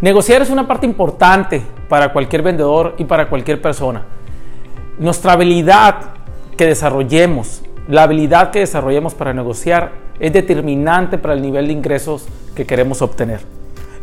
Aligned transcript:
Negociar 0.00 0.42
es 0.42 0.50
una 0.50 0.68
parte 0.68 0.86
importante 0.86 1.60
para 1.88 2.12
cualquier 2.12 2.42
vendedor 2.42 2.94
y 2.98 3.04
para 3.04 3.28
cualquier 3.28 3.60
persona. 3.60 4.04
Nuestra 5.00 5.32
habilidad 5.32 5.96
que 6.56 6.66
desarrollemos, 6.66 7.62
la 7.88 8.04
habilidad 8.04 8.52
que 8.52 8.60
desarrollemos 8.60 9.14
para 9.14 9.32
negociar 9.32 9.90
es 10.20 10.32
determinante 10.32 11.18
para 11.18 11.34
el 11.34 11.42
nivel 11.42 11.66
de 11.66 11.72
ingresos 11.72 12.26
que 12.54 12.64
queremos 12.64 13.02
obtener. 13.02 13.40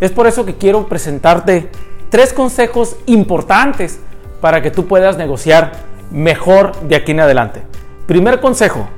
Es 0.01 0.11
por 0.11 0.27
eso 0.27 0.45
que 0.45 0.55
quiero 0.55 0.85
presentarte 0.87 1.69
tres 2.09 2.33
consejos 2.33 2.97
importantes 3.05 4.01
para 4.41 4.61
que 4.61 4.71
tú 4.71 4.87
puedas 4.87 5.17
negociar 5.17 5.71
mejor 6.11 6.75
de 6.81 6.97
aquí 6.97 7.13
en 7.13 7.21
adelante. 7.21 7.61
Primer 8.05 8.41
consejo, 8.41 8.89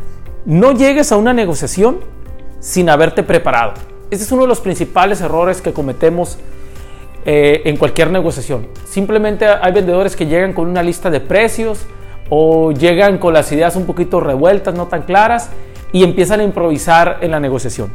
no 0.46 0.72
llegues 0.72 1.12
a 1.12 1.18
una 1.18 1.34
negociación 1.34 2.00
sin 2.60 2.90
haberte 2.90 3.22
preparado. 3.22 3.74
Ese 4.10 4.24
es 4.24 4.32
uno 4.32 4.44
de 4.44 4.48
los 4.48 4.62
principales 4.62 5.22
errores 5.22 5.62
que 5.62 5.74
cometemos 5.74 6.40
eh, 7.30 7.64
en 7.66 7.76
cualquier 7.76 8.10
negociación. 8.10 8.68
Simplemente 8.86 9.46
hay 9.46 9.74
vendedores 9.74 10.16
que 10.16 10.28
llegan 10.28 10.54
con 10.54 10.66
una 10.66 10.82
lista 10.82 11.10
de 11.10 11.20
precios 11.20 11.86
o 12.30 12.72
llegan 12.72 13.18
con 13.18 13.34
las 13.34 13.52
ideas 13.52 13.76
un 13.76 13.86
poquito 13.86 14.22
revueltas, 14.22 14.74
no 14.74 14.88
tan 14.88 15.02
claras, 15.02 15.50
y 15.92 16.06
empiezan 16.06 16.40
a 16.40 16.44
improvisar 16.44 17.18
en 17.20 17.32
la 17.32 17.42
negociación. 17.42 17.92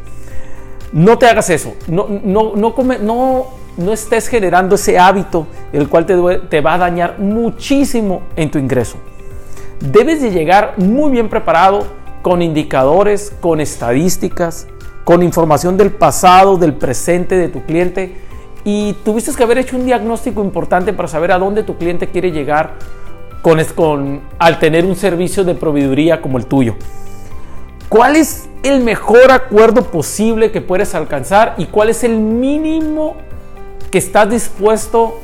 No 0.92 1.16
te 1.16 1.24
hagas 1.24 1.48
eso. 1.48 1.72
No, 1.88 2.08
no, 2.10 2.52
no, 2.56 2.74
no, 3.00 3.46
no 3.78 3.92
estés 3.94 4.28
generando 4.28 4.74
ese 4.74 4.98
hábito 4.98 5.46
el 5.72 5.88
cual 5.88 6.04
te, 6.04 6.14
te 6.50 6.60
va 6.60 6.74
a 6.74 6.78
dañar 6.78 7.18
muchísimo 7.18 8.24
en 8.36 8.50
tu 8.50 8.58
ingreso. 8.58 8.98
Debes 9.80 10.20
de 10.20 10.30
llegar 10.30 10.74
muy 10.76 11.10
bien 11.10 11.30
preparado 11.30 11.86
con 12.20 12.42
indicadores, 12.42 13.32
con 13.40 13.62
estadísticas, 13.62 14.66
con 15.04 15.22
información 15.22 15.78
del 15.78 15.90
pasado, 15.90 16.58
del 16.58 16.74
presente 16.74 17.36
de 17.36 17.48
tu 17.48 17.62
cliente 17.64 18.30
y 18.64 18.92
tuviste 19.04 19.32
que 19.34 19.42
haber 19.42 19.58
hecho 19.58 19.76
un 19.76 19.86
diagnóstico 19.86 20.42
importante 20.42 20.92
para 20.92 21.08
saber 21.08 21.32
a 21.32 21.38
dónde 21.38 21.62
tu 21.62 21.76
cliente 21.76 22.08
quiere 22.08 22.30
llegar 22.30 22.74
con, 23.42 23.62
con, 23.74 24.20
al 24.38 24.58
tener 24.58 24.84
un 24.84 24.94
servicio 24.94 25.44
de 25.44 25.54
proveeduría 25.54 26.22
como 26.22 26.38
el 26.38 26.46
tuyo. 26.46 26.76
¿Cuál 27.88 28.16
es 28.16 28.48
el 28.62 28.82
mejor 28.82 29.32
acuerdo 29.32 29.84
posible 29.84 30.50
que 30.52 30.60
puedes 30.60 30.94
alcanzar 30.94 31.54
y 31.58 31.66
cuál 31.66 31.90
es 31.90 32.04
el 32.04 32.18
mínimo 32.18 33.16
que 33.90 33.98
estás 33.98 34.30
dispuesto 34.30 35.18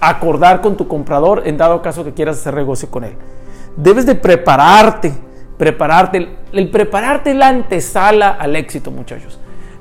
a 0.00 0.10
acordar 0.10 0.60
con 0.60 0.76
tu 0.76 0.86
comprador 0.86 1.42
en 1.44 1.58
dado 1.58 1.82
caso 1.82 2.04
que 2.04 2.14
quieras 2.14 2.38
hacer 2.38 2.54
negocio 2.54 2.88
con 2.90 3.04
él? 3.04 3.14
Debes 3.76 4.06
de 4.06 4.14
prepararte, 4.14 5.12
prepararte, 5.58 6.28
el 6.52 6.70
prepararte 6.70 7.34
la 7.34 7.48
antesala 7.48 8.30
al 8.30 8.56
éxito, 8.56 8.90
muchachos. 8.90 9.38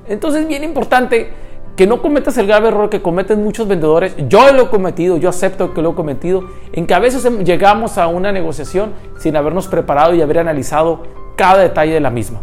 Entonces, 0.07 0.41
es 0.41 0.47
bien 0.47 0.63
importante 0.63 1.31
que 1.77 1.85
no 1.85 2.01
cometas 2.01 2.37
el 2.39 2.47
grave 2.47 2.69
error 2.69 2.89
que 2.89 3.03
cometen 3.03 3.43
muchos 3.43 3.67
vendedores. 3.67 4.15
Yo 4.27 4.51
lo 4.51 4.63
he 4.63 4.67
cometido, 4.69 5.15
yo 5.17 5.29
acepto 5.29 5.75
que 5.75 5.83
lo 5.83 5.91
he 5.91 5.95
cometido, 5.95 6.43
en 6.73 6.87
que 6.87 6.95
a 6.95 6.99
veces 6.99 7.23
llegamos 7.45 7.99
a 7.99 8.07
una 8.07 8.31
negociación 8.31 8.93
sin 9.19 9.37
habernos 9.37 9.67
preparado 9.67 10.15
y 10.15 10.21
haber 10.23 10.39
analizado 10.39 11.03
cada 11.35 11.59
detalle 11.59 11.93
de 11.93 11.99
la 11.99 12.09
misma. 12.09 12.39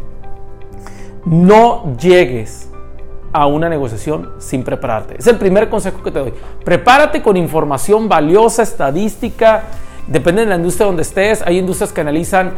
No 1.26 1.96
llegues 1.96 2.70
a 3.32 3.46
una 3.46 3.68
negociación 3.68 4.30
sin 4.38 4.62
prepararte. 4.62 5.16
Es 5.18 5.26
el 5.26 5.36
primer 5.36 5.68
consejo 5.68 6.00
que 6.04 6.12
te 6.12 6.20
doy. 6.20 6.32
Prepárate 6.64 7.20
con 7.20 7.36
información 7.36 8.08
valiosa, 8.08 8.62
estadística. 8.62 9.64
Depende 10.06 10.42
de 10.42 10.46
la 10.46 10.56
industria 10.56 10.86
donde 10.86 11.02
estés. 11.02 11.42
Hay 11.42 11.58
industrias 11.58 11.92
que 11.92 12.00
analizan 12.00 12.52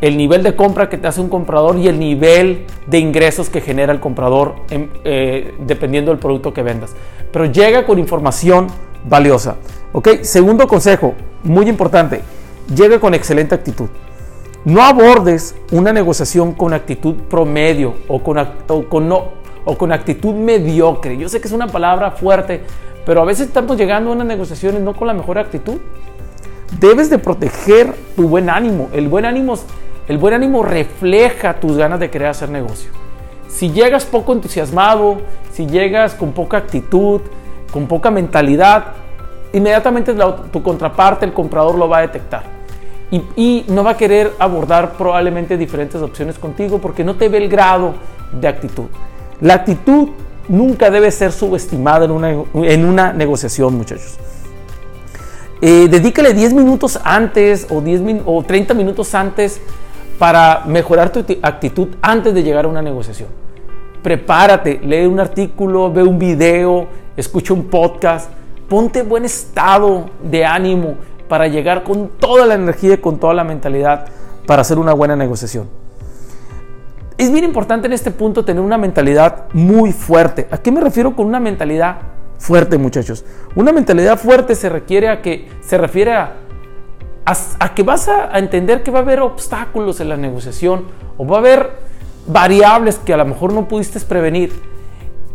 el 0.00 0.16
nivel 0.16 0.42
de 0.42 0.56
compra 0.56 0.88
que 0.88 0.96
te 0.96 1.08
hace 1.08 1.20
un 1.20 1.28
comprador 1.28 1.76
y 1.76 1.88
el 1.88 1.98
nivel 1.98 2.66
de 2.86 2.98
ingresos 2.98 3.50
que 3.50 3.60
genera 3.60 3.92
el 3.92 4.00
comprador 4.00 4.54
eh, 4.70 5.54
dependiendo 5.60 6.10
del 6.10 6.18
producto 6.18 6.54
que 6.54 6.62
vendas. 6.62 6.94
Pero 7.32 7.44
llega 7.46 7.84
con 7.84 7.98
información 7.98 8.68
valiosa. 9.08 9.56
¿ok? 9.92 10.22
Segundo 10.22 10.66
consejo, 10.66 11.14
muy 11.42 11.68
importante, 11.68 12.22
llega 12.74 12.98
con 12.98 13.14
excelente 13.14 13.54
actitud. 13.54 13.88
No 14.64 14.82
abordes 14.82 15.54
una 15.72 15.92
negociación 15.92 16.52
con 16.52 16.74
actitud 16.74 17.14
promedio 17.14 17.94
o 18.08 18.22
con, 18.22 18.36
con, 18.88 19.08
no, 19.08 19.24
o 19.64 19.76
con 19.76 19.92
actitud 19.92 20.34
mediocre. 20.34 21.16
Yo 21.16 21.28
sé 21.28 21.40
que 21.40 21.48
es 21.48 21.54
una 21.54 21.66
palabra 21.66 22.10
fuerte, 22.10 22.62
pero 23.06 23.22
a 23.22 23.24
veces 23.24 23.46
estamos 23.46 23.78
llegando 23.78 24.10
a 24.10 24.14
unas 24.14 24.26
negociaciones 24.26 24.82
no 24.82 24.94
con 24.94 25.06
la 25.06 25.14
mejor 25.14 25.38
actitud. 25.38 25.78
Debes 26.78 27.10
de 27.10 27.18
proteger 27.18 27.94
tu 28.14 28.28
buen 28.28 28.50
ánimo. 28.50 28.90
El 28.92 29.08
buen 29.08 29.24
ánimo 29.24 29.56
el 30.08 30.18
buen 30.18 30.34
ánimo 30.34 30.62
refleja 30.62 31.54
tus 31.54 31.76
ganas 31.76 32.00
de 32.00 32.10
querer 32.10 32.28
hacer 32.28 32.48
negocio. 32.48 32.90
Si 33.48 33.70
llegas 33.70 34.04
poco 34.04 34.32
entusiasmado, 34.32 35.18
si 35.52 35.66
llegas 35.66 36.14
con 36.14 36.32
poca 36.32 36.56
actitud, 36.56 37.20
con 37.72 37.86
poca 37.86 38.10
mentalidad, 38.10 38.86
inmediatamente 39.52 40.14
tu 40.52 40.62
contraparte, 40.62 41.26
el 41.26 41.32
comprador, 41.32 41.76
lo 41.76 41.88
va 41.88 41.98
a 41.98 42.00
detectar. 42.02 42.60
Y, 43.10 43.64
no 43.68 43.82
va 43.82 43.92
a 43.92 43.96
querer 43.96 44.32
abordar 44.38 44.92
probablemente 44.92 45.56
diferentes 45.56 46.00
opciones 46.00 46.38
contigo 46.38 46.78
porque 46.78 47.02
no 47.02 47.16
te 47.16 47.28
ve 47.28 47.38
el 47.38 47.48
grado 47.48 47.94
de 48.32 48.46
actitud. 48.46 48.84
La 49.40 49.54
actitud 49.54 50.10
nunca 50.48 50.90
debe 50.90 51.10
ser 51.10 51.32
subestimada 51.32 52.04
en 52.04 52.12
una, 52.12 52.30
en 52.30 52.84
una 52.84 53.12
negociación, 53.12 53.76
muchachos. 53.76 54.16
Eh, 55.60 55.88
dedícale 55.90 56.32
10 56.32 56.54
minutos 56.54 57.00
antes 57.02 57.66
o, 57.68 57.80
10 57.80 58.22
o 58.24 58.42
30 58.42 58.74
minutos 58.74 59.14
antes 59.14 59.60
para 60.20 60.64
mejorar 60.66 61.10
tu 61.10 61.24
actitud 61.40 61.88
antes 62.02 62.34
de 62.34 62.42
llegar 62.42 62.66
a 62.66 62.68
una 62.68 62.82
negociación. 62.82 63.30
Prepárate, 64.02 64.78
lee 64.84 65.06
un 65.06 65.18
artículo, 65.18 65.90
ve 65.90 66.02
un 66.02 66.18
video, 66.18 66.88
escucha 67.16 67.54
un 67.54 67.64
podcast, 67.64 68.30
ponte 68.68 69.02
buen 69.02 69.24
estado 69.24 70.10
de 70.22 70.44
ánimo 70.44 70.96
para 71.26 71.48
llegar 71.48 71.84
con 71.84 72.10
toda 72.18 72.44
la 72.44 72.52
energía 72.52 72.94
y 72.94 72.98
con 72.98 73.18
toda 73.18 73.32
la 73.32 73.44
mentalidad 73.44 74.08
para 74.46 74.60
hacer 74.60 74.78
una 74.78 74.92
buena 74.92 75.16
negociación. 75.16 75.70
Es 77.16 77.32
bien 77.32 77.44
importante 77.44 77.86
en 77.86 77.94
este 77.94 78.10
punto 78.10 78.44
tener 78.44 78.62
una 78.62 78.76
mentalidad 78.76 79.46
muy 79.54 79.90
fuerte. 79.90 80.48
¿A 80.50 80.58
qué 80.58 80.70
me 80.70 80.82
refiero 80.82 81.16
con 81.16 81.24
una 81.24 81.40
mentalidad 81.40 81.96
fuerte, 82.36 82.76
muchachos? 82.76 83.24
Una 83.54 83.72
mentalidad 83.72 84.18
fuerte 84.18 84.54
se 84.54 84.68
requiere 84.68 85.08
a 85.08 85.22
que 85.22 85.48
se 85.62 85.78
refiere 85.78 86.12
a 86.12 86.34
a, 87.58 87.74
que 87.74 87.82
vas 87.82 88.08
a, 88.08 88.38
entender 88.38 88.82
que 88.82 88.90
va 88.90 89.00
a 89.00 89.02
haber 89.02 89.20
obstáculos 89.20 90.00
en 90.00 90.08
la 90.08 90.16
negociación 90.16 90.84
o 91.16 91.26
va 91.26 91.36
a 91.36 91.40
haber 91.40 91.70
variables 92.26 92.98
que 92.98 93.12
a 93.12 93.16
lo 93.16 93.24
mejor 93.24 93.52
no 93.52 93.68
pudiste 93.68 94.00
prevenir, 94.00 94.52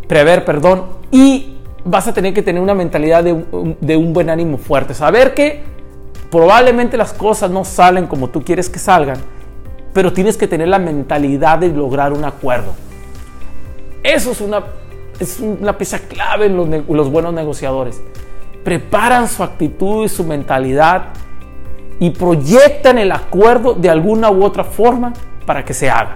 prever, 0.08 0.46
perdón, 0.46 0.86
y 1.12 1.58
vas 1.84 2.08
a 2.08 2.14
tener 2.14 2.34
que 2.34 2.42
tener 2.42 2.62
una 2.62 2.74
mentalidad 2.74 3.24
de 3.24 3.34
un, 3.34 3.78
de 3.80 3.98
un 3.98 4.14
buen 4.14 4.30
ánimo 4.30 4.58
fuerte, 4.58 4.94
saber 4.94 5.34
que 5.34 5.64
probablemente 6.32 6.98
las 6.98 7.14
cosas 7.14 7.52
no 7.52 7.64
salen 7.64 8.08
como 8.08 8.30
tú 8.30 8.44
quieres 8.44 8.70
que 8.70 8.80
salgan, 8.80 9.18
pero 9.94 10.12
tienes 10.12 10.38
que 10.38 10.48
tener 10.48 10.68
la 10.68 10.80
mentalidad 10.80 11.60
de 11.60 11.70
lograr 11.70 12.14
un 12.14 12.26
acuerdo. 12.26 12.74
Eso 14.04 14.32
es 14.32 14.42
una, 14.42 14.64
es 15.20 15.40
una 15.40 15.78
pieza 15.78 16.00
clave 16.00 16.48
en 16.48 16.58
los, 16.58 16.68
los 16.88 17.10
buenos 17.10 17.34
negociadores. 17.34 18.02
Preparan 18.64 19.28
su 19.28 19.44
actitud 19.44 20.06
y 20.06 20.10
su 20.10 20.24
mentalidad 20.24 21.14
y 22.00 22.10
proyectan 22.12 22.98
el 22.98 23.12
acuerdo 23.12 23.74
de 23.74 23.90
alguna 23.90 24.30
u 24.30 24.44
otra 24.44 24.64
forma 24.64 25.14
para 25.46 25.64
que 25.64 25.74
se 25.74 25.90
haga. 25.90 26.14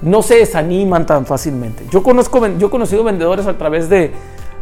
No 0.00 0.22
se 0.22 0.36
desaniman 0.36 1.06
tan 1.06 1.26
fácilmente. 1.26 1.84
Yo, 1.90 2.02
conozco, 2.02 2.46
yo 2.58 2.68
he 2.68 2.70
conocido 2.70 3.02
vendedores 3.02 3.46
a 3.46 3.58
través 3.58 3.88
de, 3.88 4.12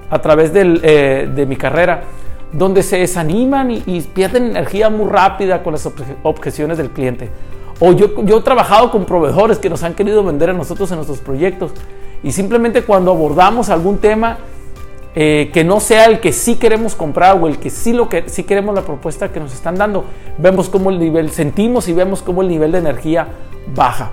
a 0.08 0.18
través 0.20 0.50
eh, 0.54 1.30
de 1.34 1.46
mi 1.46 1.56
carrera 1.56 2.02
donde 2.52 2.82
se 2.82 2.98
desaniman 2.98 3.70
y, 3.70 4.00
pierden 4.14 4.46
energía 4.46 4.88
muy 4.88 5.08
rápida 5.10 5.62
con 5.62 5.72
las 5.72 5.88
objeciones 6.22 6.78
del 6.78 6.90
cliente. 6.90 7.28
O 7.80 7.92
yo, 7.92 8.24
yo 8.24 8.38
he 8.38 8.42
trabajado 8.42 8.90
con 8.90 9.04
proveedores 9.04 9.58
que 9.58 9.68
nos 9.68 9.82
han 9.82 9.94
querido 9.94 10.24
vender 10.24 10.50
a 10.50 10.52
nosotros 10.54 10.90
en 10.90 10.96
nuestros 10.96 11.18
proyectos 11.18 11.72
y 12.22 12.32
simplemente 12.32 12.82
cuando 12.82 13.10
abordamos 13.10 13.68
algún 13.68 13.98
tema 13.98 14.38
eh, 15.18 15.50
que 15.50 15.64
no 15.64 15.80
sea 15.80 16.04
el 16.04 16.20
que 16.20 16.30
sí 16.30 16.56
queremos 16.56 16.94
comprar 16.94 17.38
o 17.40 17.48
el 17.48 17.58
que 17.58 17.70
sí, 17.70 17.94
lo 17.94 18.06
que 18.06 18.28
sí 18.28 18.44
queremos 18.44 18.74
la 18.74 18.82
propuesta 18.82 19.32
que 19.32 19.40
nos 19.40 19.54
están 19.54 19.76
dando. 19.76 20.04
Vemos 20.36 20.68
cómo 20.68 20.90
el 20.90 20.98
nivel, 20.98 21.30
sentimos 21.30 21.88
y 21.88 21.94
vemos 21.94 22.20
cómo 22.20 22.42
el 22.42 22.48
nivel 22.48 22.72
de 22.72 22.78
energía 22.78 23.26
baja. 23.74 24.12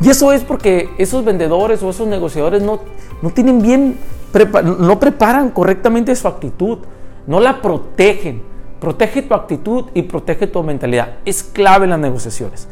Y 0.00 0.08
eso 0.08 0.32
es 0.32 0.42
porque 0.42 0.88
esos 0.96 1.22
vendedores 1.22 1.82
o 1.82 1.90
esos 1.90 2.08
negociadores 2.08 2.62
no, 2.62 2.80
no 3.20 3.28
tienen 3.28 3.60
bien, 3.60 3.98
no 4.78 4.98
preparan 4.98 5.50
correctamente 5.50 6.16
su 6.16 6.26
actitud, 6.26 6.78
no 7.26 7.38
la 7.38 7.60
protegen. 7.60 8.42
Protege 8.80 9.20
tu 9.20 9.34
actitud 9.34 9.90
y 9.92 10.00
protege 10.00 10.46
tu 10.46 10.62
mentalidad. 10.62 11.18
Es 11.26 11.42
clave 11.42 11.84
en 11.84 11.90
las 11.90 11.98
negociaciones. 12.00 12.66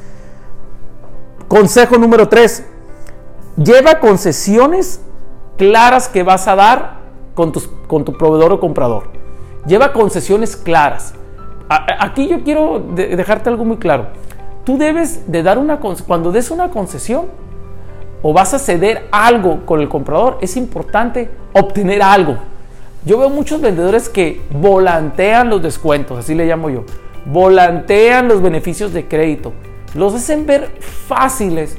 Consejo 1.46 1.98
número 1.98 2.26
3. 2.26 2.64
Lleva 3.58 3.98
concesiones 3.98 5.02
claras 5.58 6.08
que 6.08 6.22
vas 6.22 6.48
a 6.48 6.56
dar 6.56 6.97
con, 7.38 7.52
con 7.86 8.04
tu 8.04 8.12
proveedor 8.14 8.52
o 8.54 8.58
comprador. 8.58 9.04
Lleva 9.64 9.92
concesiones 9.92 10.56
claras. 10.56 11.14
aquí 11.68 12.26
yo 12.26 12.42
quiero 12.42 12.80
dejarte 12.96 13.48
algo 13.48 13.64
muy 13.64 13.76
claro. 13.76 14.08
Tú 14.64 14.76
debes 14.76 15.30
de 15.30 15.44
dar 15.44 15.56
una 15.56 15.78
cuando 15.78 16.32
des 16.32 16.50
una 16.50 16.68
concesión 16.70 17.26
o 18.22 18.32
vas 18.32 18.54
a 18.54 18.58
ceder 18.58 19.06
algo 19.12 19.64
con 19.64 19.80
el 19.80 19.88
comprador, 19.88 20.38
es 20.40 20.56
importante 20.56 21.30
obtener 21.52 22.02
algo. 22.02 22.38
Yo 23.04 23.18
veo 23.18 23.30
muchos 23.30 23.60
vendedores 23.60 24.08
que 24.08 24.42
volantean 24.50 25.48
los 25.48 25.62
descuentos, 25.62 26.18
así 26.18 26.34
le 26.34 26.44
llamo 26.44 26.70
yo. 26.70 26.82
Volantean 27.24 28.26
los 28.26 28.42
beneficios 28.42 28.92
de 28.92 29.06
crédito. 29.06 29.52
Los 29.94 30.12
hacen 30.12 30.44
ver 30.44 30.72
fáciles 30.80 31.78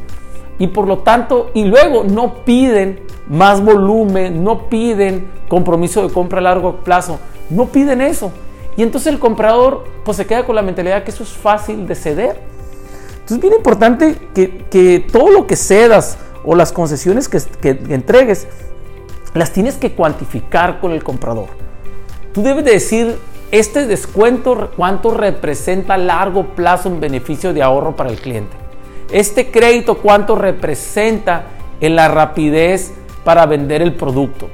y 0.60 0.68
por 0.68 0.88
lo 0.88 1.00
tanto, 1.00 1.50
y 1.54 1.64
luego 1.64 2.04
no 2.04 2.44
piden 2.44 3.00
más 3.28 3.64
volumen, 3.64 4.44
no 4.44 4.70
piden 4.70 5.32
compromiso 5.48 6.06
de 6.06 6.14
compra 6.14 6.40
a 6.40 6.42
largo 6.42 6.78
plazo, 6.78 7.20
no 7.50 7.68
piden 7.68 8.02
eso. 8.02 8.32
Y 8.76 8.84
entonces 8.84 9.12
el 9.12 9.20
comprador 9.20 9.86
pues 10.04 10.18
se 10.18 10.28
queda 10.28 10.46
con 10.46 10.56
la 10.56 10.62
mentalidad 10.62 11.04
que 11.04 11.12
eso 11.12 11.24
es 11.24 11.30
fácil 11.30 11.88
de 11.88 11.96
ceder. 11.96 12.42
Entonces 13.12 13.38
es 13.38 13.42
bien 13.42 13.54
importante 13.54 14.16
que, 14.34 15.08
todo 15.12 15.30
lo 15.30 15.48
que 15.48 15.56
cedas 15.56 16.18
o 16.44 16.56
las 16.56 16.72
concesiones 16.72 17.30
que, 17.30 17.40
que 17.62 17.94
entregues, 17.94 18.48
las 19.34 19.52
tienes 19.52 19.78
que 19.78 19.94
cuantificar 19.94 20.82
con 20.82 20.92
el 20.92 21.04
comprador. 21.04 21.48
Tú 22.34 22.42
debes 22.42 22.66
de 22.66 22.72
decir, 22.72 23.18
este 23.52 23.88
descuento, 23.88 24.72
cuánto 24.76 25.12
representa 25.12 25.96
a 25.96 25.98
largo 25.98 26.48
plazo 26.56 26.90
en 26.90 27.00
beneficio 27.00 27.54
de 27.54 27.64
ahorro 27.64 27.96
para 27.96 28.10
el 28.10 28.20
cliente. 28.20 28.69
Este 29.12 29.50
crédito, 29.50 29.98
cuánto 29.98 30.36
representa 30.36 31.46
en 31.82 31.96
la 31.96 32.08
rapidez 32.08 32.94
para 33.24 33.46
vender 33.46 33.82
el 33.82 33.94
producto. 33.94 34.50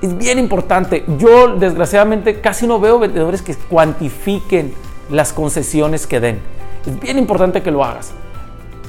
Es 0.00 0.16
bien 0.16 0.38
importante. 0.38 1.04
Yo 1.18 1.56
desgraciadamente 1.56 2.40
casi 2.40 2.66
no 2.66 2.80
veo 2.80 2.98
vendedores 2.98 3.42
que 3.42 3.54
cuantifiquen 3.54 4.74
las 5.10 5.32
concesiones 5.32 6.06
que 6.06 6.20
den. 6.20 6.40
Es 6.86 6.98
bien 6.98 7.18
importante 7.18 7.62
que 7.62 7.70
lo 7.70 7.84
hagas. 7.84 8.12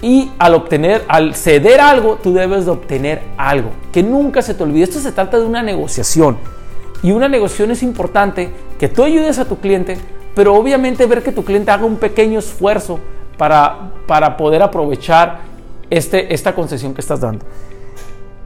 Y 0.02 0.32
al 0.40 0.54
obtener, 0.56 1.04
al 1.08 1.36
ceder 1.36 1.82
algo, 1.82 2.18
tú 2.22 2.34
debes 2.34 2.66
de 2.66 2.72
obtener 2.72 3.22
algo. 3.38 3.72
Que 3.92 4.04
nunca 4.04 4.42
se 4.42 4.54
te 4.54 4.64
olvide. 4.64 4.84
Esto 4.84 5.00
se 5.00 5.12
trata 5.12 5.40
de 5.40 5.46
una 5.46 5.64
negociación. 5.64 6.38
Y 7.02 7.12
una 7.12 7.28
negociación 7.28 7.72
es 7.72 7.84
importante 7.84 8.50
que 8.80 8.88
tú 8.88 9.04
ayudes 9.04 9.40
a 9.40 9.46
tu 9.46 9.60
cliente, 9.60 9.98
pero 10.34 10.54
obviamente 10.54 11.06
ver 11.06 11.24
que 11.24 11.32
tu 11.32 11.44
cliente 11.44 11.72
haga 11.72 11.86
un 11.86 11.98
pequeño 11.98 12.40
esfuerzo 12.40 13.00
para, 13.38 13.92
para 14.08 14.38
poder 14.38 14.62
aprovechar 14.62 15.40
este, 15.90 16.34
esta 16.34 16.56
concesión 16.56 16.94
que 16.94 17.02
estás 17.02 17.22
dando. 17.22 17.46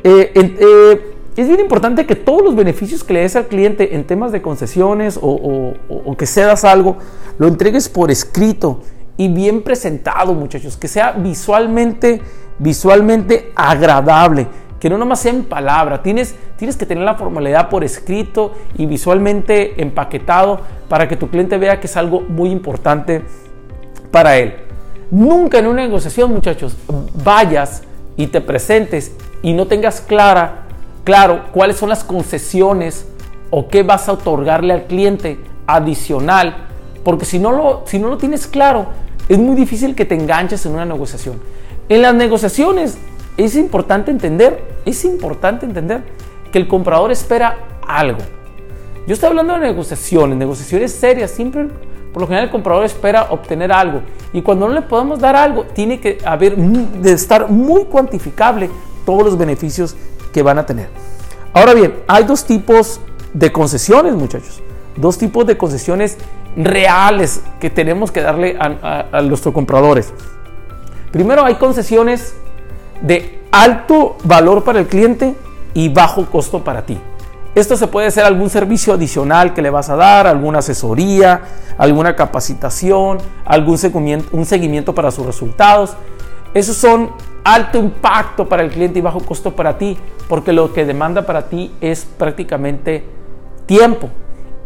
Eh, 0.03 0.31
eh, 0.36 1.15
es 1.36 1.47
bien 1.47 1.59
importante 1.59 2.06
que 2.06 2.15
todos 2.15 2.41
los 2.41 2.56
beneficios 2.56 3.03
que 3.03 3.13
le 3.13 3.21
des 3.21 3.36
al 3.36 3.47
cliente 3.47 3.95
en 3.95 4.06
temas 4.06 4.31
de 4.31 4.41
concesiones 4.41 5.18
o, 5.21 5.74
o 5.88 6.18
que 6.18 6.25
cedas 6.25 6.65
algo, 6.65 6.97
lo 7.38 7.47
entregues 7.47 7.88
por 7.88 8.12
escrito 8.12 8.81
y 9.15 9.27
bien 9.27 9.62
presentado, 9.63 10.33
muchachos, 10.33 10.77
que 10.77 10.88
sea 10.88 11.12
visualmente, 11.12 12.21
visualmente 12.57 13.51
agradable, 13.56 14.47
que 14.80 14.89
no 14.89 14.97
nomás 14.97 15.19
sea 15.19 15.33
en 15.33 15.44
palabra, 15.44 16.01
tienes, 16.01 16.36
tienes 16.57 16.77
que 16.77 16.86
tener 16.86 17.03
la 17.03 17.15
formalidad 17.15 17.69
por 17.69 17.83
escrito 17.83 18.53
y 18.77 18.86
visualmente 18.86 19.81
empaquetado 19.81 20.62
para 20.88 21.07
que 21.07 21.18
tu 21.18 21.30
cliente 21.30 21.57
vea 21.57 21.81
que 21.81 21.88
es 21.88 21.97
algo 21.97 22.21
muy 22.21 22.50
importante 22.50 23.24
para 24.09 24.38
él. 24.38 24.69
Nunca 25.12 25.58
en 25.58 25.68
una 25.68 25.82
negociación, 25.82 26.32
muchachos, 26.32 26.76
vayas 27.24 27.82
y 28.16 28.28
te 28.28 28.42
presentes 28.42 29.12
y 29.42 29.54
no 29.54 29.66
tengas 29.66 30.02
clara, 30.02 30.66
claro 31.04 31.46
cuáles 31.52 31.78
son 31.78 31.90
las 31.90 32.04
concesiones 32.04 33.08
o 33.50 33.68
qué 33.70 33.82
vas 33.82 34.08
a 34.08 34.14
otorgarle 34.14 34.74
al 34.74 34.86
cliente 34.86 35.40
adicional, 35.66 36.68
porque 37.04 37.26
si 37.26 37.40
no 37.40 37.52
lo, 37.52 37.84
si 37.86 37.98
no 37.98 38.10
lo 38.10 38.18
tienes 38.18 38.46
claro, 38.46 38.88
es 39.28 39.40
muy 39.40 39.56
difícil 39.56 39.96
que 39.96 40.06
te 40.06 40.14
enganches 40.16 40.66
en 40.66 40.74
una 40.74 40.86
negociación. 40.86 41.40
En 41.88 42.04
las 42.04 42.14
negociaciones 42.14 42.98
es 43.38 43.56
importante 43.56 44.12
entender, 44.12 44.64
es 44.86 45.06
importante 45.06 45.66
entender 45.66 46.04
que 46.52 46.60
el 46.60 46.68
comprador 46.68 47.12
espera 47.12 47.58
algo. 47.88 48.20
Yo 49.08 49.14
estoy 49.14 49.30
hablando 49.30 49.54
de 49.54 49.62
negociaciones, 49.62 50.38
negociaciones 50.38 50.92
serias, 50.92 51.32
siempre 51.32 51.68
por 52.14 52.22
lo 52.22 52.28
general 52.28 52.46
el 52.46 52.52
comprador 52.52 52.86
espera 52.86 53.28
obtener 53.30 53.72
algo 53.72 54.02
y 54.34 54.42
cuando 54.42 54.68
no 54.68 54.74
le 54.74 54.82
podemos 54.82 55.20
dar 55.20 55.36
algo, 55.36 55.64
tiene 55.64 56.00
que 56.00 56.20
haber 56.24 56.56
de 56.56 57.12
estar 57.12 57.50
muy 57.50 57.86
cuantificable 57.86 58.70
todos 59.06 59.24
los 59.24 59.38
beneficios 59.38 59.96
que 60.32 60.44
van 60.44 60.60
a 60.60 60.66
tener. 60.66 60.90
Ahora 61.54 61.74
bien, 61.74 61.96
hay 62.08 62.26
dos 62.26 62.46
tipos 62.46 63.02
de 63.34 63.52
concesiones, 63.52 64.14
muchachos. 64.14 64.62
Dos 64.96 65.18
tipos 65.18 65.46
de 65.46 65.58
concesiones 65.58 66.18
reales 66.56 67.42
que 67.60 67.70
tenemos 67.70 68.12
que 68.12 68.22
darle 68.22 68.58
a, 68.60 69.22
nuestros 69.24 69.54
compradores. 69.54 70.14
Primero 71.12 71.46
hay 71.46 71.56
concesiones 71.56 72.36
de 73.02 73.40
alto 73.52 74.18
valor 74.24 74.64
para 74.64 74.80
el 74.80 74.88
cliente 74.88 75.36
y 75.74 75.90
bajo 75.90 76.26
costo 76.26 76.64
para 76.64 76.86
ti. 76.86 77.00
Esto 77.56 77.75
se 77.75 77.88
puede 77.88 78.12
ser 78.12 78.25
algún 78.25 78.50
servicio 78.50 78.94
adicional 78.94 79.54
que 79.54 79.62
le 79.62 79.69
vas 79.69 79.90
a 79.90 79.96
dar, 79.96 80.28
alguna 80.28 80.60
asesoría, 80.60 81.42
alguna 81.78 82.16
capacitación, 82.16 83.18
algún 83.46 83.78
seguimiento, 83.78 84.94
para 84.94 85.12
sus 85.12 85.25
resultados. 85.25 85.96
Esos 86.54 86.78
son 86.78 87.12
alto 87.44 87.78
impacto 87.78 88.48
para 88.48 88.63
el 88.63 88.69
cliente 88.69 89.00
y 89.00 89.01
bajo 89.01 89.19
costo 89.19 89.56
para 89.56 89.78
ti, 89.78 89.98
porque 90.28 90.54
lo 90.54 90.74
que 90.74 90.86
demanda 90.86 91.25
para 91.25 91.50
ti 91.50 91.72
es 91.81 92.06
prácticamente 92.06 93.04
tiempo 93.66 94.10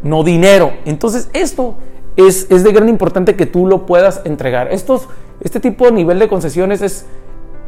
no 0.03 0.24
dinero. 0.24 0.74
Entonces 0.85 1.30
esto 1.33 1.75
es, 2.15 2.50
de 2.50 2.71
gran 2.71 2.89
importante 2.89 3.35
que 3.35 3.45
tú 3.45 3.65
lo 3.65 3.85
puedas 3.85 4.21
entregar. 4.25 4.71
Estos, 4.71 5.07
este 5.41 5.59
tipo 5.59 5.85
de 5.85 5.94
nivel 5.94 6.19
de 6.19 6.27
concesiones 6.27 6.81
es, 6.81 7.06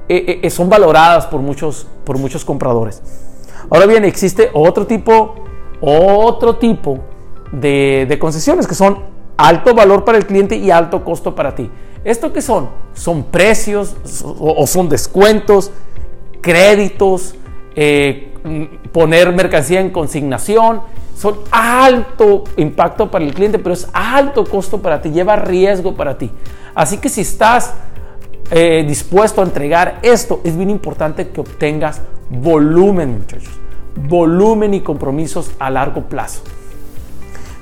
eh, 0.10 0.42
eh, 0.44 0.50
son 0.50 0.70
valoradas 0.70 1.26
por 1.26 1.42
muchos, 1.42 1.88
por 2.04 2.18
muchos 2.18 2.46
compradores. 2.46 3.02
Ahora 3.70 3.86
bien, 3.86 4.06
existe 4.06 4.50
otro 4.54 4.86
tipo, 4.86 5.36
otro 5.82 6.58
tipo 6.58 7.00
de, 7.52 8.18
concesiones 8.20 8.68
que 8.68 8.76
son 8.76 9.00
alto 9.38 9.74
valor 9.74 10.06
para 10.06 10.18
el 10.18 10.26
cliente 10.26 10.56
y 10.56 10.72
alto 10.72 11.04
costo 11.04 11.36
para 11.36 11.56
ti. 11.56 11.70
¿Esto 12.04 12.32
qué 12.32 12.42
son? 12.42 12.70
Son 12.94 13.24
precios 13.24 13.96
o, 14.24 14.66
son 14.68 14.90
descuentos, 14.90 15.72
créditos, 16.42 17.36
eh, 17.76 18.34
poner 18.92 19.34
mercancía 19.34 19.82
en 19.82 19.90
consignación, 19.90 20.82
son 21.18 21.40
alto 21.50 22.44
impacto 22.58 23.10
para 23.10 23.26
el 23.26 23.34
cliente, 23.34 23.58
pero 23.58 23.74
es 23.74 23.88
alto 23.94 24.46
costo 24.46 24.82
para 24.82 25.02
ti, 25.02 25.10
lleva 25.10 25.36
riesgo 25.36 25.96
para 25.96 26.18
ti. 26.18 26.30
Así 26.76 26.98
que 26.98 27.10
si 27.10 27.22
estás 27.22 27.74
eh, 28.52 28.86
dispuesto 28.88 29.42
a 29.42 29.46
entregar 29.46 30.00
esto, 30.02 30.42
es 30.44 30.56
bien 30.56 30.70
importante 30.70 31.30
que 31.30 31.42
obtengas 31.42 32.02
volumen, 32.30 33.20
muchachos. 33.20 33.54
Volumen 33.96 34.74
y 34.74 34.82
compromisos 34.82 35.52
a 35.58 35.70
largo 35.70 36.02
plazo. 36.02 36.42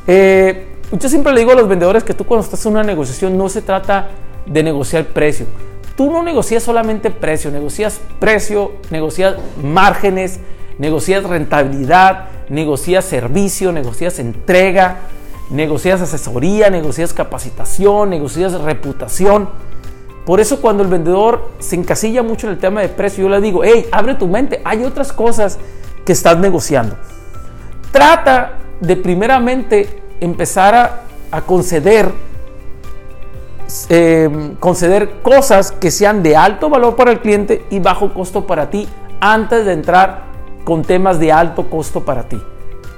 Eh, 0.07 0.67
yo 0.91 1.10
siempre 1.10 1.31
le 1.34 1.39
digo 1.39 1.53
a 1.53 1.55
los 1.55 1.67
vendedores 1.67 2.03
que 2.03 2.13
tú 2.13 2.25
cuando 2.25 2.43
estás 2.43 2.65
en 2.65 2.74
una 2.74 2.84
negociación 2.84 3.38
no 3.38 3.50
se 3.50 3.62
trata 3.62 4.10
de 4.46 4.63
negociar 4.63 5.05
precio. 5.05 5.46
Tú 5.96 6.12
no 6.12 6.24
negocias 6.24 6.63
solamente 6.63 7.12
precio, 7.12 7.51
negocias 7.51 8.01
precio, 8.19 8.74
negocias 8.89 9.36
márgenes, 9.62 10.39
negocias 10.79 11.24
rentabilidad, 11.24 12.29
negocias 12.50 13.05
servicio, 13.05 13.72
negocias 13.72 14.19
entrega, 14.19 14.98
negocias 15.50 16.01
asesoría, 16.01 16.69
negocias 16.69 17.13
capacitación, 17.13 18.10
negocias 18.10 18.60
reputación. 18.60 19.50
Por 20.25 20.39
eso 20.39 20.62
cuando 20.62 20.84
el 20.84 20.89
vendedor 20.89 21.50
se 21.60 21.75
encasilla 21.75 22.24
mucho 22.24 22.48
en 22.48 22.53
el 22.53 22.60
tema 22.60 22.82
de 22.82 22.89
precio, 22.89 23.24
yo 23.24 23.30
le 23.30 23.42
digo, 23.42 23.63
hey, 23.63 23.88
abre 23.92 24.15
tu 24.15 24.27
mente, 24.27 24.62
hay 24.63 24.84
otras 24.84 25.12
cosas 25.12 25.60
que 26.06 26.13
estás 26.13 26.38
negociando. 26.38 26.96
Trata 27.92 28.53
de 28.80 28.96
primeramente 28.96 30.01
empezar 30.22 31.03
a, 31.32 31.42
conceder, 31.42 32.12
eh, 33.89 34.56
conceder 34.60 35.22
cosas 35.22 35.72
que 35.74 35.92
sean 35.92 36.24
de 36.24 36.38
alto 36.38 36.70
valor 36.70 36.96
para 36.96 37.12
el 37.12 37.20
cliente 37.20 37.65
y 37.70 37.80
bajo 37.80 38.13
costo 38.13 38.48
para 38.48 38.70
ti 38.70 38.88
antes 39.20 39.65
de 39.65 39.74
entrar 39.74 40.24
con 40.63 40.84
temas 40.84 41.20
de 41.20 41.32
alto 41.32 41.70
costo 41.70 42.06
para 42.06 42.24
ti. 42.24 42.42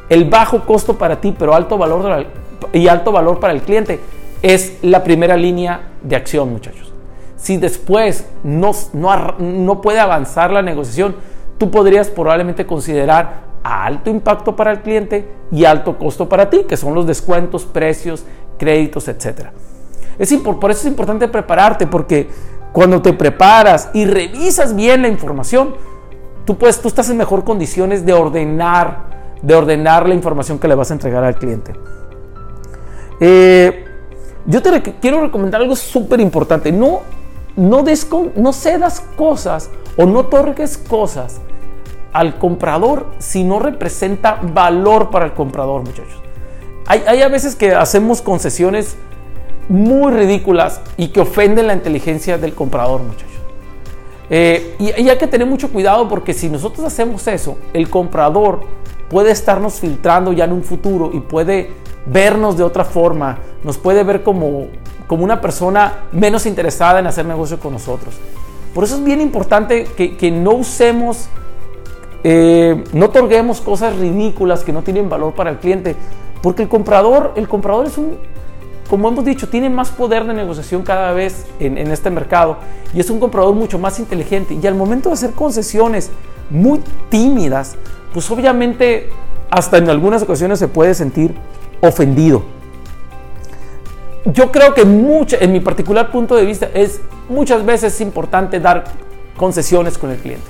El 0.10 0.30
bajo 0.30 0.64
costo 0.66 0.96
para 0.96 1.20
ti, 1.20 1.34
pero 1.38 1.56
alto 1.56 1.78
valor 1.78 2.28
y 2.72 2.88
alto 2.88 3.12
valor 3.12 3.40
para 3.40 3.54
el 3.54 3.62
cliente 3.62 4.00
es 4.44 4.78
la 4.84 5.04
primera 5.04 5.36
línea 5.36 5.94
de 6.04 6.16
acción, 6.16 6.52
muchachos. 6.52 6.95
Si 7.46 7.58
después 7.58 8.26
no, 8.44 8.72
no, 8.94 9.82
puede 9.82 10.00
avanzar 10.00 10.50
la 10.50 10.64
negociación, 10.64 11.16
tú 11.60 11.70
podrías 11.70 12.08
probablemente 12.08 12.66
considerar 12.66 13.44
alto 13.62 14.10
impacto 14.10 14.56
para 14.56 14.72
el 14.72 14.82
cliente 14.82 15.30
y 15.52 15.64
alto 15.64 15.96
costo 16.00 16.28
para 16.28 16.50
ti, 16.50 16.64
que 16.68 16.76
son 16.76 16.96
los 16.96 17.06
descuentos, 17.06 17.64
precios, 17.66 18.26
créditos, 18.58 19.08
etc. 19.10 19.50
Es, 20.18 20.34
por 20.34 20.72
eso 20.72 20.80
es 20.80 20.86
importante 20.88 21.28
prepararte, 21.28 21.86
porque 21.86 22.28
cuando 22.72 23.00
te 23.04 23.14
preparas 23.14 23.92
y 23.94 24.06
revisas 24.06 24.76
bien 24.76 25.04
la 25.04 25.08
información, 25.08 25.76
tú, 26.46 26.56
tú 26.56 26.88
estás 26.88 27.12
en 27.12 27.18
mejor 27.18 27.44
condiciones 27.44 28.08
de 28.08 28.14
ordenar, 28.14 29.36
de 29.44 29.54
ordenar 29.54 30.10
la 30.10 30.16
información 30.16 30.58
que 30.58 30.68
le 30.68 30.74
vas 30.74 30.90
a 30.90 30.96
entregar 30.96 31.24
al 31.24 31.36
cliente. 31.36 31.74
Eh, 33.20 33.86
yo 34.48 34.64
te 34.64 34.82
quiero 35.00 35.22
recomendar 35.22 35.62
algo 35.62 35.76
súper 35.76 36.20
importante. 36.20 36.72
No, 36.72 37.02
no, 37.56 37.84
no 38.36 38.54
cedas 38.54 39.02
cosas 39.16 39.70
o 39.98 40.06
no 40.06 40.20
otorgues 40.20 40.78
cosas 40.78 41.40
al 42.14 42.38
comprador 42.38 43.12
si 43.20 43.44
no 43.44 43.60
representa 43.60 44.40
valor 44.42 45.10
para 45.10 45.26
el 45.26 45.34
comprador, 45.34 45.82
muchachos. 45.82 46.22
Hay, 46.88 47.22
a 47.22 47.28
veces 47.28 47.56
que 47.56 47.74
hacemos 47.74 48.22
concesiones 48.22 48.96
muy 49.70 50.14
ridículas 50.14 50.82
y 50.98 51.08
que 51.08 51.22
ofenden 51.22 51.68
la 51.68 51.74
inteligencia 51.74 52.38
del 52.38 52.54
comprador, 52.54 53.02
muchachos. 53.02 53.32
Eh, 54.30 54.76
y, 54.80 54.92
hay 54.92 55.18
que 55.18 55.28
tener 55.28 55.48
mucho 55.48 55.70
cuidado 55.72 56.08
porque 56.08 56.34
si 56.34 56.50
nosotros 56.50 56.86
hacemos 56.86 57.28
eso, 57.28 57.58
el 57.74 57.90
comprador 57.90 58.62
puede 59.10 59.32
estarnos 59.32 59.80
filtrando 59.80 60.34
ya 60.34 60.46
en 60.46 60.54
un 60.54 60.64
futuro 60.64 61.12
y 61.14 61.20
puede 61.20 61.72
vernos 62.06 62.58
de 62.58 62.64
otra 62.64 62.86
forma, 62.86 63.40
nos 63.64 63.78
puede 63.78 64.04
ver 64.04 64.24
como, 64.24 64.68
como 65.08 65.24
una 65.24 65.42
persona 65.42 66.06
menos 66.12 66.46
interesada 66.46 67.00
en 67.00 67.08
hacer 67.08 67.26
negocio 67.26 67.60
con 67.60 67.74
nosotros. 67.74 68.16
Por 68.74 68.84
eso 68.84 68.96
es 68.96 69.04
bien 69.04 69.22
importante 69.22 69.86
que, 69.86 70.18
que 70.18 70.32
no 70.32 70.52
usemos, 70.52 71.28
eh, 72.24 72.84
no 72.94 73.06
otorguemos 73.06 73.62
cosas 73.62 73.96
ridículas 73.98 74.64
que 74.64 74.74
no 74.74 74.84
tienen 74.84 75.10
valor 75.10 75.34
para 75.34 75.50
el 75.50 75.58
cliente, 75.58 75.96
porque 76.42 76.64
el 76.64 76.70
comprador, 76.70 77.34
el 77.36 77.48
comprador 77.48 77.88
es 77.88 77.98
un, 77.98 78.18
como 78.90 79.08
hemos 79.08 79.26
dicho, 79.26 79.50
tiene 79.50 79.70
más 79.70 79.90
poder 79.90 80.26
de 80.26 80.34
negociación 80.34 80.84
cada 80.84 81.12
vez 81.14 81.46
en, 81.60 81.78
en 81.78 81.90
este 81.90 82.12
mercado 82.12 82.58
y 82.94 83.00
es 83.00 83.10
un 83.10 83.20
comprador 83.20 83.56
mucho 83.56 83.80
más 83.80 83.98
inteligente. 84.00 84.58
Y 84.62 84.68
al 84.68 84.76
momento 84.76 85.10
de 85.10 85.14
hacer 85.14 85.32
concesiones 85.32 86.12
muy 86.50 86.82
tímidas, 87.10 87.78
pues 88.16 88.32
obviamente 88.32 89.10
hasta 89.50 89.78
en 89.78 89.90
algunas 89.90 90.24
ocasiones 90.24 90.58
se 90.58 90.70
puede 90.70 90.94
sentir 90.94 91.36
ofendido. 91.82 92.44
Yo 94.24 94.54
creo 94.54 94.74
que 94.74 94.84
en 94.84 95.52
mi 95.52 95.60
particular 95.60 96.14
punto 96.14 96.38
de 96.38 96.46
vista 96.46 96.70
es 96.74 97.02
muchas 97.28 97.66
veces 97.66 98.00
importante 98.00 98.62
dar 98.62 98.86
concesiones 99.36 99.98
con 99.98 100.12
el 100.12 100.18
cliente. 100.18 100.48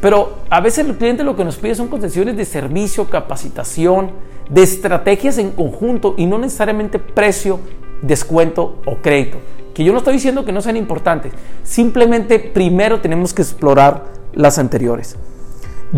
Pero 0.00 0.38
a 0.48 0.62
veces 0.62 0.86
el 0.86 0.96
cliente 0.96 1.22
lo 1.22 1.36
que 1.36 1.44
nos 1.44 1.56
pide 1.56 1.74
son 1.74 1.88
concesiones 1.88 2.34
de 2.34 2.46
servicio, 2.46 3.10
capacitación, 3.10 4.12
de 4.48 4.62
estrategias 4.62 5.36
en 5.36 5.50
conjunto 5.50 6.14
y 6.16 6.24
no 6.24 6.38
necesariamente 6.38 6.98
precio, 6.98 7.60
descuento 8.00 8.78
o 8.86 9.02
crédito. 9.02 9.36
Que 9.74 9.84
yo 9.84 9.92
no 9.92 9.98
estoy 9.98 10.14
diciendo 10.14 10.46
que 10.46 10.52
no 10.52 10.62
sean 10.62 10.78
importantes, 10.78 11.34
simplemente 11.62 12.38
primero 12.38 13.02
tenemos 13.02 13.34
que 13.34 13.42
explorar 13.42 14.04
las 14.32 14.58
anteriores. 14.58 15.18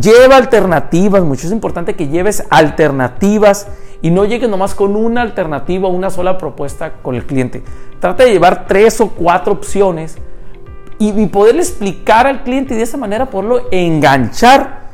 Lleva 0.00 0.36
alternativas, 0.36 1.22
mucho 1.22 1.46
es 1.46 1.52
importante 1.52 1.94
que 1.94 2.08
lleves 2.08 2.44
alternativas 2.50 3.68
y 4.02 4.10
no 4.10 4.24
llegues 4.24 4.48
nomás 4.48 4.74
con 4.74 4.96
una 4.96 5.22
alternativa 5.22 5.88
o 5.88 5.92
una 5.92 6.10
sola 6.10 6.36
propuesta 6.36 6.94
con 7.02 7.14
el 7.14 7.24
cliente. 7.26 7.62
Trata 8.00 8.24
de 8.24 8.32
llevar 8.32 8.66
tres 8.66 9.00
o 9.00 9.10
cuatro 9.10 9.52
opciones 9.52 10.16
y, 10.98 11.10
y 11.10 11.26
poderle 11.26 11.62
explicar 11.62 12.26
al 12.26 12.42
cliente 12.42 12.74
y 12.74 12.76
de 12.76 12.82
esa 12.82 12.96
manera 12.96 13.30
poderlo 13.30 13.68
enganchar 13.70 14.84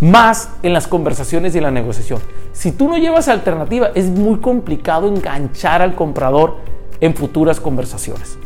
más 0.00 0.50
en 0.62 0.74
las 0.74 0.86
conversaciones 0.86 1.54
y 1.54 1.58
en 1.58 1.64
la 1.64 1.70
negociación. 1.70 2.20
Si 2.52 2.70
tú 2.70 2.88
no 2.88 2.98
llevas 2.98 3.28
alternativa, 3.28 3.90
es 3.94 4.06
muy 4.06 4.40
complicado 4.40 5.08
enganchar 5.08 5.80
al 5.80 5.94
comprador 5.94 6.58
en 7.00 7.14
futuras 7.14 7.60
conversaciones. 7.60 8.38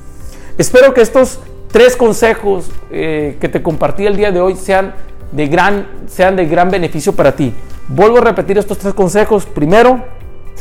Espero 0.57 0.95
que 0.95 1.01
estos 1.01 1.41
tres 1.71 1.97
consejos 1.97 2.71
eh, 2.91 3.37
que 3.41 3.49
te 3.49 3.63
compartí 3.63 4.07
el 4.07 4.17
día 4.17 4.33
de 4.33 4.41
hoy 4.41 4.57
sean 4.57 4.95
de 5.33 5.47
gran, 5.47 5.87
sean 6.07 6.37
de 6.37 6.47
gran 6.47 6.71
beneficio 6.71 7.13
para 7.15 7.35
ti. 7.35 7.53
Vuelvo 7.89 8.19
a 8.19 8.21
repetir 8.23 8.59
estos 8.59 8.79
tres 8.79 8.95
consejos. 8.95 9.47
Primero, 9.47 10.05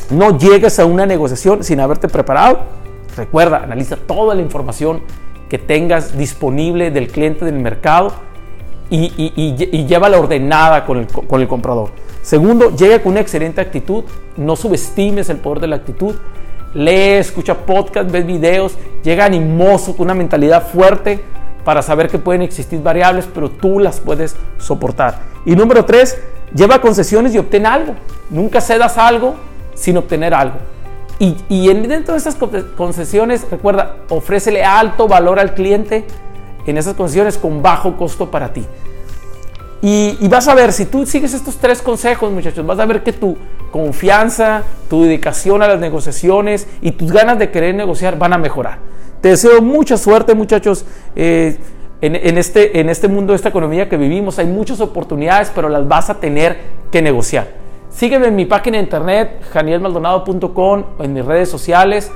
no 0.10 0.38
llegues 0.38 0.80
a 0.80 0.86
una 0.86 1.06
negociación 1.06 1.64
sin 1.64 1.80
haberte 1.80 2.08
preparado. 2.08 2.60
Recuerda, 3.16 3.64
analiza 3.64 3.96
toda 3.96 4.36
la 4.36 4.42
información 4.42 5.02
que 5.50 5.58
tengas 5.58 6.18
disponible 6.18 6.92
del 6.92 7.08
cliente 7.08 7.46
del 7.46 7.56
mercado 7.56 8.14
y, 8.90 9.06
y, 9.18 9.34
y, 9.36 9.86
lleva 9.86 10.08
la 10.08 10.20
ordenada 10.20 10.86
con 10.86 11.00
el, 11.00 11.08
con 11.08 11.42
el 11.42 11.48
comprador. 11.48 11.90
Segundo, 12.22 12.76
llega 12.76 13.02
con 13.02 13.14
una 13.14 13.22
excelente 13.22 13.60
actitud. 13.60 14.04
No 14.38 14.56
subestimes 14.56 15.30
el 15.30 15.38
poder 15.38 15.62
de 15.62 15.68
la 15.68 15.78
actitud. 15.78 16.16
Lee, 16.74 17.18
escucha 17.18 17.56
podcast, 17.56 18.12
ves 18.12 18.26
videos, 18.26 18.78
llega 19.04 19.26
animoso, 19.26 19.96
con 19.96 20.06
una 20.06 20.14
mentalidad 20.14 20.68
fuerte 20.68 21.24
para 21.68 21.82
saber 21.82 22.08
que 22.08 22.18
pueden 22.18 22.44
existir 22.44 22.82
variables, 22.82 23.28
pero 23.34 23.52
tú 23.52 23.80
las 23.80 24.00
puedes 24.00 24.38
soportar. 24.58 25.20
Y 25.46 25.54
número 25.54 25.84
tres, 25.84 26.18
lleva 26.56 26.80
concesiones 26.80 27.36
y 27.36 27.40
obtén 27.40 27.66
algo. 27.66 27.94
Nunca 28.30 28.62
cedas 28.62 28.98
algo 28.98 29.36
sin 29.76 29.98
obtener 29.98 30.34
algo. 30.34 30.56
Y, 31.20 31.36
y 31.50 31.68
dentro 31.74 32.14
de 32.14 32.20
esas 32.20 32.38
concesiones, 32.78 33.46
recuerda, 33.52 33.98
ofrécele 34.08 34.64
alto 34.64 35.10
valor 35.10 35.42
al 35.42 35.56
cliente 35.56 36.06
en 36.66 36.78
esas 36.78 36.94
concesiones 36.94 37.38
con 37.38 37.62
bajo 37.62 37.98
costo 37.98 38.32
para 38.32 38.54
ti. 38.54 38.66
Y, 39.82 40.28
vas 40.28 40.48
a 40.48 40.56
ver, 40.56 40.74
si 40.74 40.86
tú 40.86 41.06
sigues 41.06 41.34
estos 41.34 41.58
tres 41.58 41.82
consejos, 41.82 42.32
muchachos, 42.32 42.66
vas 42.66 42.80
a 42.80 42.86
ver 42.86 43.04
que 43.04 43.14
tu 43.14 43.38
confianza, 43.72 44.64
tu 44.90 45.04
dedicación 45.04 45.62
a 45.62 45.68
las 45.68 45.80
negociaciones 45.80 46.68
y 46.82 46.92
tus 46.92 47.12
ganas 47.12 47.38
de 47.38 47.52
querer 47.52 47.76
negociar 47.76 48.18
van 48.18 48.34
a 48.34 48.38
mejorar. 48.38 48.80
Te 49.22 49.30
deseo 49.30 49.62
mucha 49.62 49.98
suerte, 49.98 50.34
muchachos. 50.34 50.86
Eh, 51.16 51.58
en, 52.00 52.38
este, 52.38 52.80
en 52.80 52.90
este 52.90 53.08
mundo, 53.08 53.34
esta 53.34 53.50
economía 53.50 53.90
que 53.90 53.98
vivimos, 53.98 54.38
hay 54.38 54.46
muchas 54.46 54.80
oportunidades, 54.82 55.52
pero 55.54 55.68
las 55.68 55.88
vas 55.88 56.10
a 56.12 56.20
tener 56.20 56.58
que 56.92 57.02
negociar. 57.02 57.48
Sígueme 57.90 58.28
en 58.28 58.36
mi 58.36 58.46
página 58.46 58.78
de 58.78 58.84
internet, 58.84 59.42
janielmaldonado.com, 59.52 60.84
en 61.00 61.14
mis 61.14 61.26
redes 61.26 61.50
sociales 61.50 62.12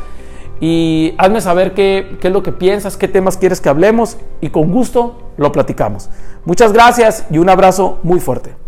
y 0.59 1.15
hazme 1.17 1.41
saber 1.41 1.73
qué, 1.73 2.17
qué 2.21 2.27
es 2.27 2.33
lo 2.33 2.43
que 2.43 2.51
piensas, 2.51 2.95
qué 2.95 3.07
temas 3.07 3.37
quieres 3.37 3.59
que 3.59 3.69
hablemos 3.69 4.17
y 4.41 4.49
con 4.49 4.71
gusto 4.71 5.30
lo 5.41 5.51
platicamos. 5.51 6.09
Muchas 6.45 6.71
gracias 6.71 7.25
y 7.29 7.37
un 7.37 7.49
abrazo 7.49 7.99
muy 8.03 8.19
fuerte. 8.19 8.60